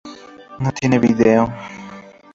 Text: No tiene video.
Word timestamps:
No 0.59 0.71
tiene 0.71 0.97
video. 0.97 1.47